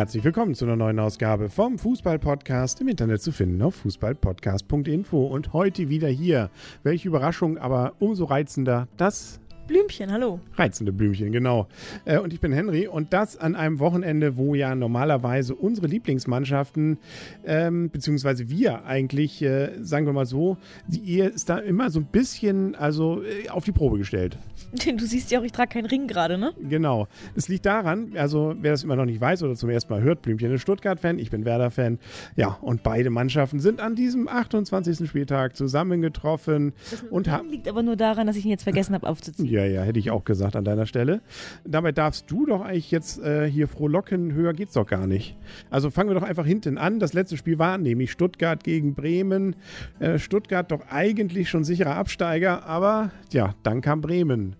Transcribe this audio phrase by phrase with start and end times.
[0.00, 5.26] Herzlich willkommen zu einer neuen Ausgabe vom Fußball-Podcast im Internet zu finden auf fußballpodcast.info.
[5.26, 6.48] Und heute wieder hier.
[6.82, 9.39] Welche Überraschung, aber umso reizender, das
[9.70, 10.40] Blümchen, hallo.
[10.56, 11.68] Reizende Blümchen, genau.
[12.04, 16.98] Äh, und ich bin Henry und das an einem Wochenende, wo ja normalerweise unsere Lieblingsmannschaften,
[17.46, 20.56] ähm, beziehungsweise wir eigentlich, äh, sagen wir mal so,
[20.88, 24.36] die Ehe ist da immer so ein bisschen also äh, auf die Probe gestellt.
[25.00, 26.52] Du siehst ja auch, ich trage keinen Ring gerade, ne?
[26.68, 27.06] Genau.
[27.36, 30.22] Es liegt daran, also wer das immer noch nicht weiß oder zum ersten Mal hört,
[30.22, 31.98] Blümchen ist Stuttgart-Fan, ich bin Werder-Fan.
[32.36, 35.08] Ja, und beide Mannschaften sind an diesem 28.
[35.08, 36.72] Spieltag zusammengetroffen.
[36.90, 39.48] Das und haben liegt aber nur daran, dass ich ihn jetzt vergessen habe aufzuziehen.
[39.48, 41.20] Ja, ja, hätte ich auch gesagt an deiner Stelle.
[41.64, 45.36] Dabei darfst du doch eigentlich jetzt äh, hier frohlocken, höher geht's doch gar nicht.
[45.70, 46.98] Also fangen wir doch einfach hinten an.
[47.00, 49.56] Das letzte Spiel war nämlich Stuttgart gegen Bremen.
[49.98, 54.56] Äh, Stuttgart doch eigentlich schon sicherer Absteiger, aber ja, dann kam Bremen.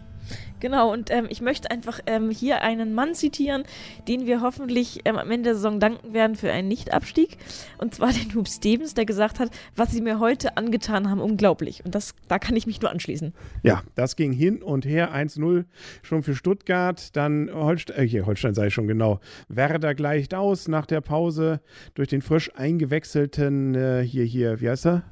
[0.61, 3.65] Genau, und ähm, ich möchte einfach ähm, hier einen Mann zitieren,
[4.09, 7.39] den wir hoffentlich ähm, am Ende der Saison danken werden für einen Nichtabstieg.
[7.79, 11.85] Und zwar den Hub Stevens, der gesagt hat, was sie mir heute angetan haben, unglaublich.
[11.85, 13.33] Und das, da kann ich mich nur anschließen.
[13.63, 15.15] Ja, das ging hin und her.
[15.15, 15.65] 1-0
[16.03, 17.17] schon für Stuttgart.
[17.17, 19.21] Dann Holstein, äh, hier, Holstein sei schon genau.
[19.49, 21.61] Werder gleicht aus nach der Pause
[21.95, 25.05] durch den frisch eingewechselten, äh, hier, hier, wie heißt er?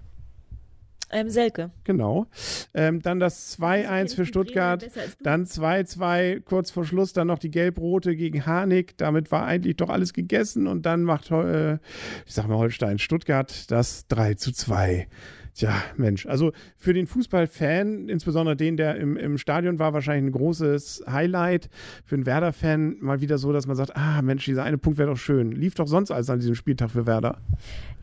[1.10, 1.70] Ähm, Selke.
[1.84, 2.26] Genau.
[2.74, 4.86] Ähm, dann das 2-1 für Stuttgart.
[5.22, 7.12] Dann 2-2 kurz vor Schluss.
[7.12, 8.96] Dann noch die Gelb-Rote gegen Harnik.
[8.98, 10.66] Damit war eigentlich doch alles gegessen.
[10.66, 11.74] Und dann macht, äh,
[12.26, 15.08] ich sag mal, Holstein Stuttgart das 3 2.
[15.58, 20.38] Tja, Mensch, also für den Fußballfan, insbesondere den, der im, im Stadion war, wahrscheinlich ein
[20.38, 21.68] großes Highlight.
[22.04, 25.10] Für einen Werder-Fan mal wieder so, dass man sagt, ah Mensch, dieser eine Punkt wäre
[25.10, 25.50] doch schön.
[25.50, 27.38] Lief doch sonst alles an diesem Spieltag für Werder.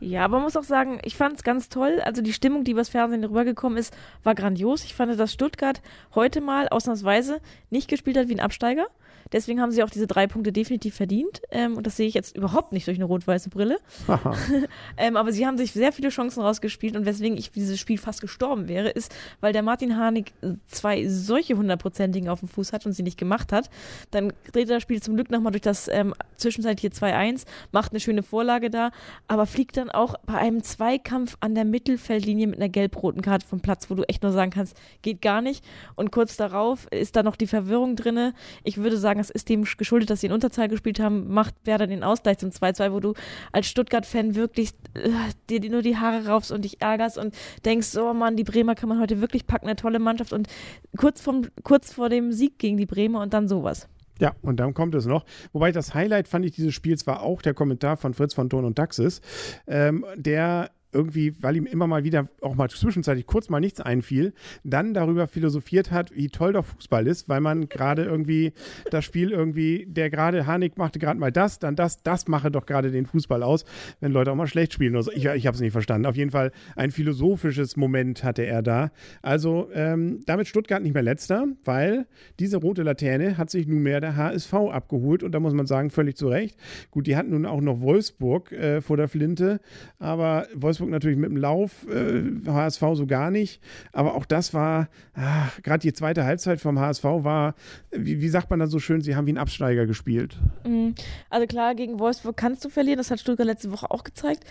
[0.00, 2.02] Ja, aber man muss auch sagen, ich fand es ganz toll.
[2.04, 4.84] Also die Stimmung, die übers Fernsehen rübergekommen ist, war grandios.
[4.84, 5.80] Ich fand, dass Stuttgart
[6.14, 7.40] heute mal ausnahmsweise
[7.70, 8.88] nicht gespielt hat wie ein Absteiger.
[9.32, 11.42] Deswegen haben sie auch diese drei Punkte definitiv verdient.
[11.50, 13.78] Ähm, und das sehe ich jetzt überhaupt nicht durch eine rot-weiße Brille.
[14.96, 16.96] ähm, aber sie haben sich sehr viele Chancen rausgespielt.
[16.96, 20.32] Und weswegen ich dieses Spiel fast gestorben wäre, ist, weil der Martin Harnik
[20.66, 23.70] zwei solche hundertprozentigen auf dem Fuß hat und sie nicht gemacht hat.
[24.10, 28.00] Dann dreht er das Spiel zum Glück nochmal durch das ähm, zwischenzeitliche 2-1, macht eine
[28.00, 28.90] schöne Vorlage da,
[29.28, 33.60] aber fliegt dann auch bei einem Zweikampf an der Mittelfeldlinie mit einer gelb-roten Karte vom
[33.60, 35.64] Platz, wo du echt nur sagen kannst, geht gar nicht.
[35.94, 38.34] Und kurz darauf ist da noch die Verwirrung drinne.
[38.62, 41.54] Ich würde sagen, sagen, es ist dem geschuldet, dass sie in Unterzahl gespielt haben, macht
[41.64, 43.14] Werder den Ausgleich zum 2-2, wo du
[43.52, 45.10] als Stuttgart-Fan wirklich äh,
[45.48, 48.88] dir nur die Haare raufst und dich ärgerst und denkst, oh Mann, die Bremer kann
[48.88, 50.48] man heute wirklich packen, eine tolle Mannschaft und
[50.96, 53.88] kurz, vom, kurz vor dem Sieg gegen die Bremer und dann sowas.
[54.18, 55.24] Ja, und dann kommt es noch.
[55.52, 58.64] Wobei das Highlight fand ich dieses Spiels war auch der Kommentar von Fritz von Ton
[58.64, 59.20] und Taxis,
[59.66, 64.32] ähm, der irgendwie, weil ihm immer mal wieder auch mal zwischenzeitlich kurz mal nichts einfiel,
[64.64, 68.52] dann darüber philosophiert hat, wie toll doch Fußball ist, weil man gerade irgendwie
[68.90, 72.66] das Spiel irgendwie, der gerade Hanik machte gerade mal das, dann das, das mache doch
[72.66, 73.64] gerade den Fußball aus,
[74.00, 74.96] wenn Leute auch mal schlecht spielen.
[74.96, 76.06] Also ich, ich habe es nicht verstanden.
[76.06, 78.90] Auf jeden Fall ein philosophisches Moment hatte er da.
[79.22, 82.06] Also ähm, damit Stuttgart nicht mehr letzter, weil
[82.38, 86.16] diese rote Laterne hat sich nunmehr der HSV abgeholt und da muss man sagen, völlig
[86.16, 86.56] zu Recht.
[86.90, 89.60] Gut, die hatten nun auch noch Wolfsburg äh, vor der Flinte,
[89.98, 93.60] aber Wolfsburg Wolfsburg natürlich mit dem Lauf, äh, HSV so gar nicht.
[93.92, 97.54] Aber auch das war, ah, gerade die zweite Halbzeit vom HSV war,
[97.90, 100.36] wie, wie, sagt man da so schön, sie haben wie ein Absteiger gespielt.
[100.64, 100.94] Mhm.
[101.30, 104.44] Also klar, gegen Wolfsburg kannst du verlieren, das hat Stuttgart letzte Woche auch gezeigt.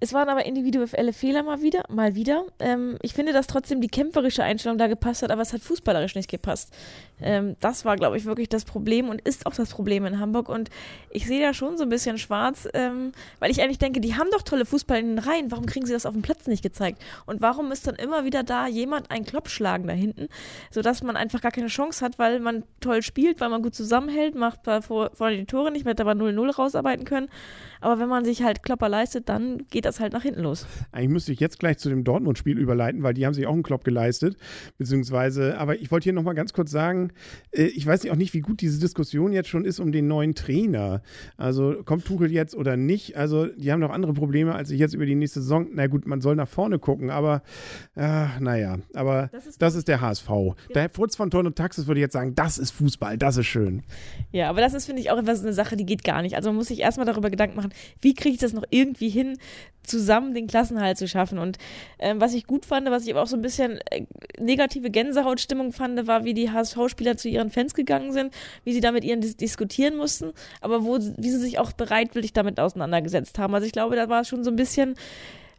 [0.00, 2.44] Es waren aber individuelle Fehler mal wieder, mal wieder.
[2.60, 6.14] Ähm, ich finde, dass trotzdem die kämpferische Einstellung da gepasst hat, aber es hat fußballerisch
[6.14, 6.72] nicht gepasst.
[7.20, 10.48] Ähm, das war, glaube ich, wirklich das Problem und ist auch das Problem in Hamburg.
[10.48, 10.70] Und
[11.10, 13.10] ich sehe da schon so ein bisschen schwarz, ähm,
[13.40, 15.50] weil ich eigentlich denke, die haben doch tolle Fußball in den Reihen.
[15.50, 17.02] Warum kriegen sie das auf dem Platz nicht gezeigt?
[17.26, 20.28] Und warum ist dann immer wieder da jemand einen Klopp schlagen da hinten,
[20.70, 24.36] sodass man einfach gar keine Chance hat, weil man toll spielt, weil man gut zusammenhält,
[24.36, 27.28] macht vor, vor die Tore nicht, wird aber 0-0 rausarbeiten können.
[27.80, 30.66] Aber wenn man sich halt Klopper leistet, dann geht das halt nach hinten los.
[30.92, 33.62] Eigentlich müsste ich jetzt gleich zu dem Dortmund-Spiel überleiten, weil die haben sich auch einen
[33.62, 34.36] Klopp geleistet.
[34.76, 37.12] Beziehungsweise, aber ich wollte hier nochmal ganz kurz sagen,
[37.50, 40.34] äh, ich weiß auch nicht, wie gut diese Diskussion jetzt schon ist um den neuen
[40.34, 41.02] Trainer.
[41.36, 43.16] Also kommt Tuchel jetzt oder nicht?
[43.16, 45.68] Also die haben noch andere Probleme, als ich jetzt über die nächste Saison.
[45.72, 47.42] Na gut, man soll nach vorne gucken, aber
[47.96, 50.28] äh, naja, aber das ist, das ist der HSV.
[50.28, 50.54] Ja.
[50.74, 53.82] Der Fritz von Ton und Taxis würde jetzt sagen, das ist Fußball, das ist schön.
[54.32, 56.36] Ja, aber das ist, finde ich, auch etwas eine Sache, die geht gar nicht.
[56.36, 59.38] Also man muss sich erstmal darüber Gedanken machen, wie kriege ich das noch irgendwie hin,
[59.88, 61.38] zusammen den Klassenhalt zu schaffen.
[61.38, 61.58] Und
[61.98, 64.04] ähm, was ich gut fand, was ich aber auch so ein bisschen äh,
[64.38, 68.32] negative Gänsehautstimmung fand, war, wie die HSV-Spieler zu ihren Fans gegangen sind,
[68.64, 72.32] wie sie da mit ihnen dis diskutieren mussten, aber wo, wie sie sich auch bereitwillig
[72.32, 73.54] damit auseinandergesetzt haben.
[73.54, 74.94] Also ich glaube, da war schon so ein bisschen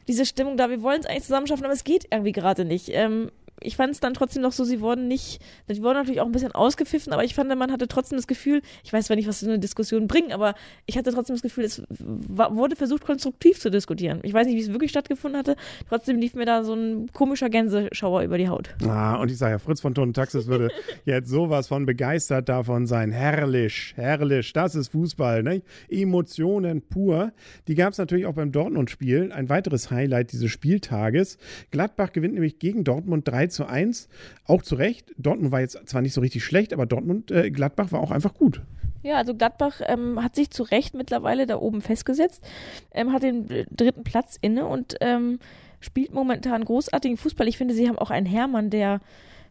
[0.08, 2.90] diese Stimmung da, wir wollen es eigentlich zusammen schaffen, aber es geht irgendwie gerade nicht.
[2.90, 6.26] Ähm, ich fand es dann trotzdem noch so, sie wurden nicht, sie wurden natürlich auch
[6.26, 9.28] ein bisschen ausgepfiffen, aber ich fand, man hatte trotzdem das Gefühl, ich weiß zwar nicht,
[9.28, 13.04] was so eine Diskussion bringt, aber ich hatte trotzdem das Gefühl, es war, wurde versucht,
[13.04, 14.20] konstruktiv zu diskutieren.
[14.24, 15.56] Ich weiß nicht, wie es wirklich stattgefunden hatte,
[15.88, 18.70] trotzdem lief mir da so ein komischer Gänseschauer über die Haut.
[18.88, 20.70] Ah, und ich sage ja, Fritz von Ton Taxis würde
[21.06, 23.12] jetzt sowas von begeistert davon sein.
[23.12, 25.62] Herrlich, herrlich, das ist Fußball, ne?
[25.90, 27.32] Emotionen pur.
[27.68, 29.32] Die gab es natürlich auch beim Dortmund-Spiel.
[29.32, 31.38] Ein weiteres Highlight dieses Spieltages.
[31.72, 34.10] Gladbach gewinnt nämlich gegen Dortmund 3 zu 1.
[34.46, 35.14] Auch zu Recht.
[35.18, 38.34] Dortmund war jetzt zwar nicht so richtig schlecht, aber Dortmund, äh, Gladbach war auch einfach
[38.34, 38.62] gut.
[39.02, 42.44] Ja, also Gladbach ähm, hat sich zu Recht mittlerweile da oben festgesetzt,
[42.92, 45.40] ähm, hat den dritten Platz inne und ähm,
[45.80, 47.48] spielt momentan großartigen Fußball.
[47.48, 49.00] Ich finde, sie haben auch einen Hermann, der,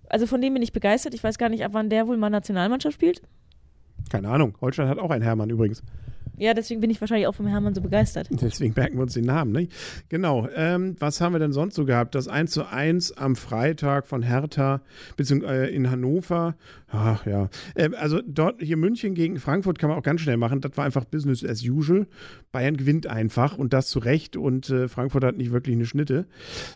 [0.08, 1.14] also von dem bin ich begeistert.
[1.14, 3.22] Ich weiß gar nicht, ab wann der wohl mal Nationalmannschaft spielt.
[4.10, 4.56] Keine Ahnung.
[4.60, 5.82] Holstein hat auch einen Hermann übrigens.
[6.38, 8.29] Ja, deswegen bin ich wahrscheinlich auch vom Hermann so begeistert.
[8.31, 9.73] Deswegen merken wir uns den Namen, nicht?
[10.08, 10.49] Genau.
[10.55, 12.14] Ähm, was haben wir denn sonst so gehabt?
[12.14, 14.81] Das 1 zu 1 am Freitag von Hertha
[15.17, 16.56] beziehungsweise äh, in Hannover.
[16.90, 17.50] Ach ja.
[17.75, 20.61] Äh, also dort hier München gegen Frankfurt kann man auch ganz schnell machen.
[20.61, 22.06] Das war einfach Business as usual.
[22.52, 26.26] Bayern gewinnt einfach und das zu Recht und äh, Frankfurt hat nicht wirklich eine Schnitte.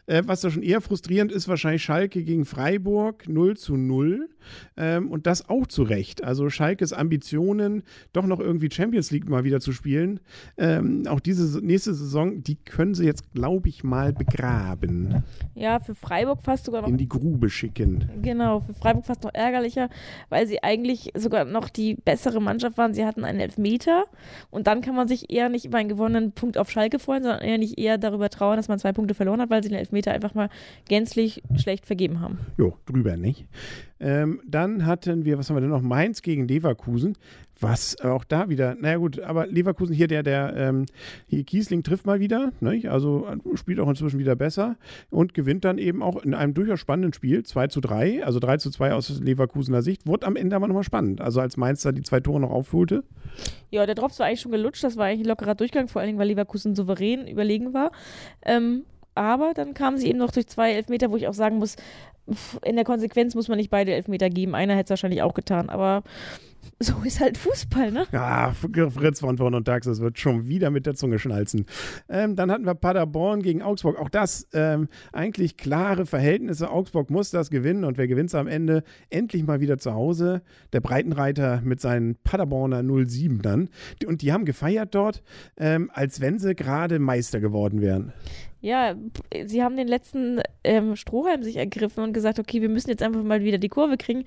[0.06, 4.28] Äh, was da schon eher frustrierend ist, wahrscheinlich Schalke gegen Freiburg 0 zu 0.
[4.76, 6.24] Ähm, und das auch zu Recht.
[6.24, 7.82] Also Schalkes Ambitionen,
[8.12, 10.20] doch noch irgendwie Champions League mal wieder wieder zu spielen.
[10.56, 15.22] Ähm, auch diese nächste Saison, die können sie jetzt, glaube ich, mal begraben.
[15.54, 16.88] Ja, für Freiburg fast sogar noch.
[16.88, 18.08] In die Grube schicken.
[18.22, 19.90] Genau, für Freiburg fast noch ärgerlicher,
[20.30, 22.94] weil sie eigentlich sogar noch die bessere Mannschaft waren.
[22.94, 24.04] Sie hatten einen Elfmeter
[24.50, 27.42] und dann kann man sich eher nicht über einen gewonnenen Punkt auf Schalke freuen, sondern
[27.42, 30.12] eher nicht eher darüber trauern, dass man zwei Punkte verloren hat, weil sie den Elfmeter
[30.12, 30.48] einfach mal
[30.88, 32.38] gänzlich schlecht vergeben haben.
[32.56, 33.46] Jo, drüber nicht.
[34.00, 35.82] Ähm, dann hatten wir, was haben wir denn noch?
[35.82, 37.16] Mainz gegen Leverkusen.
[37.62, 40.86] Was auch da wieder, naja gut, aber Leverkusen hier, der, der, ähm,
[41.28, 42.82] hier Kiesling trifft mal wieder, ne?
[42.90, 44.74] also äh, spielt auch inzwischen wieder besser
[45.10, 48.56] und gewinnt dann eben auch in einem durchaus spannenden Spiel, 2 zu 3, also 3
[48.56, 51.92] zu 2 aus Leverkusener Sicht, wurde am Ende aber nochmal spannend, also als Mainz da
[51.92, 53.04] die zwei Tore noch aufholte.
[53.70, 56.08] Ja, der Drops war eigentlich schon gelutscht, das war eigentlich ein lockerer Durchgang, vor allen
[56.08, 57.92] Dingen, weil Leverkusen souverän überlegen war.
[58.44, 61.76] Ähm, aber dann kamen sie eben noch durch zwei Elfmeter, wo ich auch sagen muss,
[62.64, 64.54] in der Konsequenz muss man nicht beide Elfmeter geben.
[64.54, 66.02] Einer hätte es wahrscheinlich auch getan, aber
[66.78, 68.06] so ist halt Fußball, ne?
[68.12, 71.66] Ja, Fritz von Vorn und Tax, das wird schon wieder mit der Zunge schnalzen.
[72.08, 73.98] Ähm, dann hatten wir Paderborn gegen Augsburg.
[73.98, 76.70] Auch das ähm, eigentlich klare Verhältnisse.
[76.70, 78.82] Augsburg muss das gewinnen und wer gewinnt es am Ende?
[79.10, 80.42] Endlich mal wieder zu Hause.
[80.72, 83.68] Der Breitenreiter mit seinen Paderborner 07 dann.
[84.06, 85.22] Und die haben gefeiert dort,
[85.56, 88.12] ähm, als wenn sie gerade Meister geworden wären
[88.62, 88.94] ja,
[89.44, 93.24] sie haben den letzten ähm, Strohhalm sich ergriffen und gesagt, okay, wir müssen jetzt einfach
[93.24, 94.24] mal wieder die Kurve kriegen.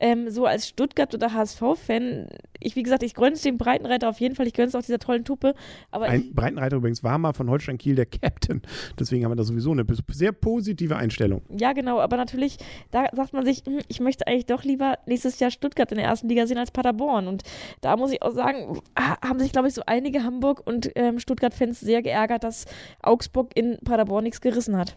[0.00, 1.34] Ähm, so als Stuttgart- oder
[1.74, 2.28] HSV-Fan,
[2.58, 4.80] ich, wie gesagt, ich gönne es dem Breitenreiter auf jeden Fall, ich gönne es auch
[4.82, 5.54] dieser tollen Tuppe.
[5.90, 8.62] Aber Ein Breitenreiter übrigens war mal von Holstein Kiel der Captain.
[8.98, 11.42] Deswegen haben wir da sowieso eine sehr positive Einstellung.
[11.50, 12.56] Ja, genau, aber natürlich,
[12.90, 16.06] da sagt man sich, hm, ich möchte eigentlich doch lieber nächstes Jahr Stuttgart in der
[16.06, 17.28] ersten Liga sehen als Paderborn.
[17.28, 17.42] Und
[17.82, 21.80] da muss ich auch sagen, haben sich, glaube ich, so einige Hamburg- und ähm, Stuttgart-Fans
[21.80, 22.64] sehr geärgert, dass
[23.02, 24.96] Augsburg in in Paderborn nichts gerissen hat.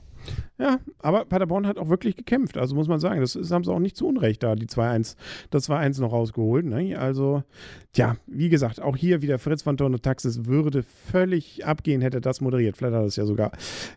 [0.60, 2.57] Ja, aber Paderborn hat auch wirklich gekämpft.
[2.57, 5.16] Also muss man sagen, das, das haben sie auch nicht zu Unrecht da, die 2-1,
[5.51, 6.66] das 2-1 noch rausgeholt.
[6.66, 7.00] Ne?
[7.00, 7.44] Also,
[7.95, 12.19] ja, wie gesagt, auch hier wieder Fritz von Ton und Taxis würde völlig abgehen, hätte
[12.19, 12.75] das moderiert.
[12.75, 13.51] Vielleicht hat er das ja sogar.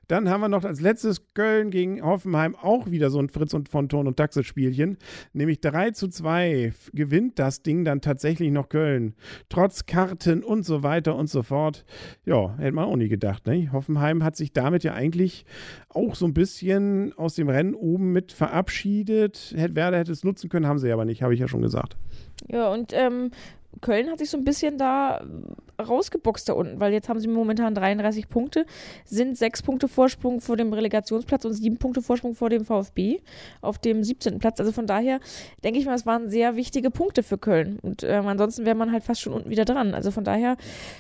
[0.07, 3.69] Dann haben wir noch als letztes Köln gegen Hoffenheim auch wieder so ein Fritz und
[3.69, 4.99] von Ton und Taxis Spielchen.
[5.33, 9.15] Nämlich 3 zu 2 gewinnt das Ding dann tatsächlich noch Köln.
[9.49, 11.85] Trotz Karten und so weiter und so fort.
[12.25, 13.49] Ja, hätte man auch nie gedacht.
[13.49, 13.73] Ne?
[13.73, 15.45] Hoffenheim hat sich damit ja eigentlich
[15.89, 19.55] auch so ein bisschen aus dem Rennen oben mit verabschiedet.
[19.57, 21.97] Werder hätte es nutzen können, haben sie aber nicht, habe ich ja schon gesagt.
[22.49, 23.31] Ja, und ähm,
[23.81, 25.25] Köln hat sich so ein bisschen da
[25.83, 28.67] rausgeboxt da unten, weil jetzt haben sie momentan 33 Punkte,
[29.05, 33.21] sind sechs Punkte Vorsprung vor dem Relegationsplatz und sieben Punkte Vorsprung vor dem VfB
[33.61, 34.39] auf dem 17.
[34.39, 34.61] Platz.
[34.61, 35.21] Also von daher
[35.65, 37.79] denke ich mal, es waren sehr wichtige Punkte für Köln.
[37.81, 39.95] Und ähm, ansonsten wäre man halt fast schon unten wieder dran.
[39.95, 40.57] Also von daher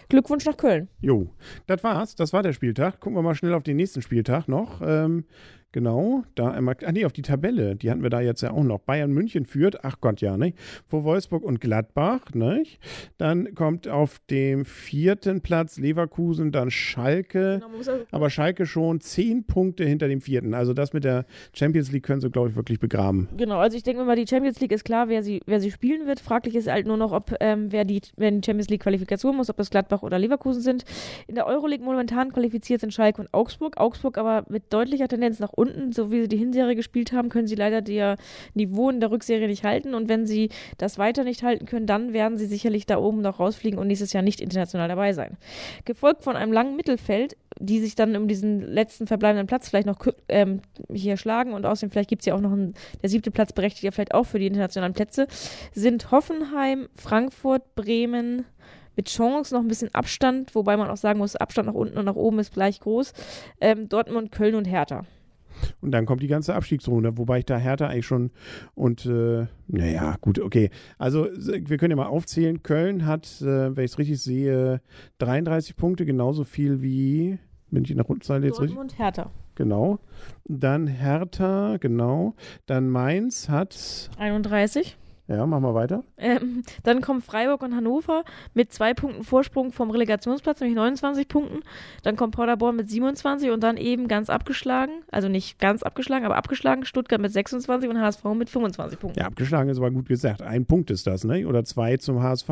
[0.08, 0.88] Glückwunsch nach Köln.
[1.00, 1.28] Jo,
[1.66, 2.14] das war's.
[2.14, 3.00] Das war der Spieltag.
[3.00, 4.80] Gucken wir mal schnell auf den nächsten Spieltag noch.
[4.84, 5.24] Ähm,
[5.72, 8.62] Genau, da einmal, ach nee, auf die Tabelle, die hatten wir da jetzt ja auch
[8.62, 8.78] noch.
[8.80, 10.52] Bayern München führt, ach Gott, ja, ne?
[10.86, 12.62] Vor Wolfsburg und Gladbach, ne?
[13.16, 19.84] Dann kommt auf dem vierten Platz Leverkusen, dann Schalke, genau, aber Schalke schon zehn Punkte
[19.84, 20.52] hinter dem vierten.
[20.52, 21.24] Also das mit der
[21.54, 23.30] Champions League können sie, glaube ich, wirklich begraben.
[23.38, 26.06] Genau, also ich denke mal, die Champions League ist klar, wer sie, wer sie spielen
[26.06, 26.20] wird.
[26.20, 29.48] Fraglich ist halt nur noch, ob ähm, wer, die, wer die Champions League Qualifikation muss,
[29.48, 30.84] ob das Gladbach oder Leverkusen sind.
[31.28, 33.78] In der Euroleague momentan qualifiziert sind Schalke und Augsburg.
[33.78, 37.28] Augsburg aber mit deutlicher Tendenz nach unten unten, so wie sie die Hinserie gespielt haben,
[37.28, 38.16] können sie leider ihr
[38.54, 39.94] Niveau in der Rückserie nicht halten.
[39.94, 43.38] Und wenn sie das weiter nicht halten können, dann werden sie sicherlich da oben noch
[43.38, 45.36] rausfliegen und nächstes Jahr nicht international dabei sein.
[45.84, 49.98] Gefolgt von einem langen Mittelfeld, die sich dann um diesen letzten verbleibenden Platz vielleicht noch
[50.28, 50.60] ähm,
[50.92, 53.84] hier schlagen und außerdem vielleicht gibt es ja auch noch einen, der siebte Platz berechtigt
[53.84, 55.26] ja vielleicht auch für die internationalen Plätze,
[55.72, 58.46] sind Hoffenheim, Frankfurt, Bremen,
[58.96, 62.04] mit Chance, noch ein bisschen Abstand, wobei man auch sagen muss, Abstand nach unten und
[62.04, 63.12] nach oben ist gleich groß.
[63.60, 65.04] Ähm, Dortmund, Köln und Hertha.
[65.80, 68.30] Und dann kommt die ganze Abstiegsrunde, wobei ich da Hertha eigentlich schon
[68.74, 70.70] und äh, naja, gut, okay.
[70.98, 72.62] Also wir können ja mal aufzählen.
[72.62, 74.80] Köln hat, äh, wenn ich es richtig sehe,
[75.18, 77.38] 33 Punkte, genauso viel wie,
[77.70, 78.98] bin ich in der Rundenzahl jetzt Dortmund, richtig?
[78.98, 79.30] Hertha.
[79.54, 79.98] Genau.
[80.44, 82.34] Dann Hertha, genau.
[82.66, 84.96] Dann Mainz hat 31.
[85.32, 86.04] Ja, machen wir weiter.
[86.18, 88.22] Ähm, dann kommen Freiburg und Hannover
[88.54, 91.60] mit zwei Punkten Vorsprung vom Relegationsplatz, nämlich 29 Punkten.
[92.02, 96.36] Dann kommt Paderborn mit 27 und dann eben ganz abgeschlagen, also nicht ganz abgeschlagen, aber
[96.36, 99.20] abgeschlagen, Stuttgart mit 26 und HSV mit 25 Punkten.
[99.20, 100.42] Ja, abgeschlagen ist aber gut gesagt.
[100.42, 101.46] Ein Punkt ist das, ne?
[101.46, 102.50] Oder zwei zum HSV.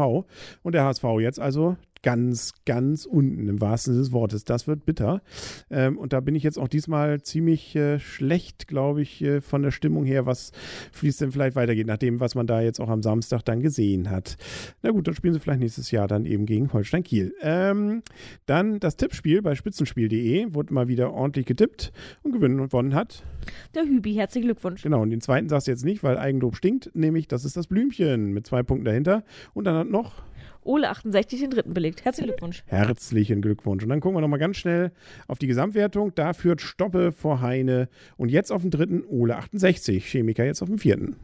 [0.62, 4.44] Und der HSV jetzt also ganz, ganz unten im wahrsten Sinne des Wortes.
[4.44, 5.22] Das wird bitter.
[5.70, 9.62] Ähm, und da bin ich jetzt auch diesmal ziemlich äh, schlecht, glaube ich, äh, von
[9.62, 10.52] der Stimmung her, was
[10.92, 14.10] fließt denn vielleicht weitergeht, nach dem, was man da jetzt auch am Samstag dann gesehen
[14.10, 14.36] hat.
[14.82, 17.34] Na gut, dann spielen sie vielleicht nächstes Jahr dann eben gegen Holstein Kiel.
[17.42, 18.02] Ähm,
[18.46, 21.92] dann das Tippspiel bei spitzenspiel.de wurde mal wieder ordentlich getippt
[22.22, 23.24] und gewonnen hat.
[23.74, 24.82] Der Hübi, herzlichen Glückwunsch.
[24.82, 27.66] Genau, und den zweiten sagst du jetzt nicht, weil Eigenlob stinkt, nämlich das ist das
[27.66, 29.24] Blümchen mit zwei Punkten dahinter.
[29.54, 30.22] Und dann hat noch
[30.62, 32.04] Ole 68 den dritten belegt.
[32.04, 32.62] Herzlichen Glückwunsch.
[32.66, 33.82] Herzlichen Glückwunsch.
[33.82, 34.92] Und dann gucken wir nochmal ganz schnell
[35.26, 36.12] auf die Gesamtwertung.
[36.14, 40.04] Da führt Stoppe vor Heine und jetzt auf dem dritten Ole 68.
[40.04, 41.16] Chemiker jetzt auf dem vierten.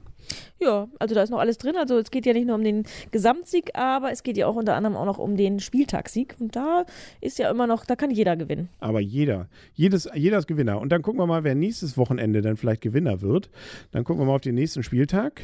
[0.59, 1.77] Ja, also da ist noch alles drin.
[1.77, 4.75] Also es geht ja nicht nur um den Gesamtsieg, aber es geht ja auch unter
[4.75, 6.35] anderem auch noch um den Spieltagssieg.
[6.41, 6.85] Und da
[7.21, 8.69] ist ja immer noch, da kann jeder gewinnen.
[8.81, 10.81] Aber jeder, jedes, jeder ist Gewinner.
[10.81, 13.51] Und dann gucken wir mal, wer nächstes Wochenende dann vielleicht Gewinner wird.
[13.91, 15.43] Dann gucken wir mal auf den nächsten Spieltag.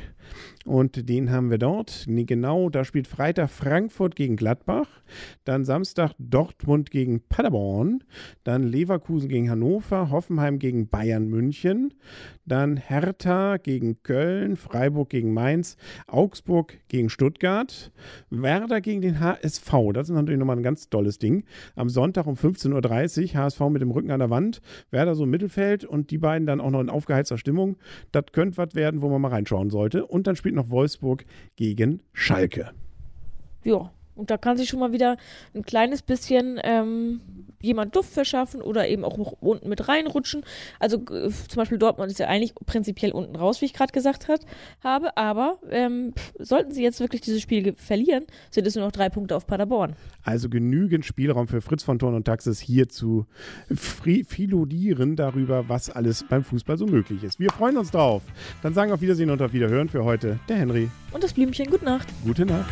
[0.65, 2.07] Und den haben wir dort.
[2.09, 4.89] Genau, da spielt Freitag Frankfurt gegen Gladbach.
[5.45, 8.05] Dann Samstag Dortmund gegen Paderborn.
[8.45, 10.11] Dann Leverkusen gegen Hannover.
[10.11, 11.93] Hoffenheim gegen Bayern München.
[12.47, 14.57] Dann Hertha gegen Köln.
[14.73, 15.77] Freiburg gegen Mainz,
[16.07, 17.93] Augsburg gegen Stuttgart,
[18.31, 19.71] Werder gegen den HSV.
[19.93, 21.45] Das ist natürlich nochmal ein ganz tolles Ding.
[21.77, 25.31] Am Sonntag um 15.30 Uhr, HSV mit dem Rücken an der Wand, Werder so im
[25.31, 27.77] Mittelfeld und die beiden dann auch noch in aufgeheizter Stimmung.
[28.13, 30.07] Das könnte was werden, wo man mal reinschauen sollte.
[30.07, 31.27] Und dann spielt noch Wolfsburg
[31.57, 32.71] gegen Schalke.
[33.65, 35.17] Ja, und da kann sich schon mal wieder
[35.55, 37.21] ein kleines bisschen ähm,
[37.63, 40.45] jemand Duft verschaffen oder eben auch noch unten mit reinrutschen.
[40.79, 44.29] Also äh, zum Beispiel Dortmund ist ja eigentlich prinzipiell unten raus, wie ich gerade gesagt
[44.29, 44.45] hat,
[44.83, 45.17] habe.
[45.17, 49.37] Aber ähm, sollten sie jetzt wirklich dieses Spiel verlieren, sind es nur noch drei Punkte
[49.37, 49.95] auf Paderborn.
[50.25, 53.27] Also genügend Spielraum für Fritz von Thorn und Taxis hier zu
[53.75, 57.39] philodieren darüber, was alles beim Fußball so möglich ist.
[57.39, 58.23] Wir freuen uns drauf.
[58.63, 60.91] Dann sagen wir auf Wiedersehen und auf Wiederhören für heute der Henry.
[61.13, 61.71] Und das Blümchen.
[61.71, 62.09] Gute Nacht.
[62.25, 62.71] Gute Nacht.